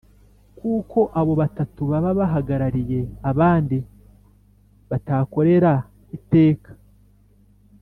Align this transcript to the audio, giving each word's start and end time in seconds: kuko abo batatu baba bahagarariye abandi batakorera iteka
kuko 0.57 0.99
abo 1.19 1.33
batatu 1.41 1.81
baba 1.91 2.09
bahagarariye 2.19 2.99
abandi 3.31 3.77
batakorera 4.89 5.73
iteka 6.17 6.71